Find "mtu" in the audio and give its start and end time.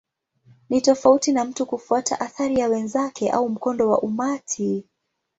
1.45-1.65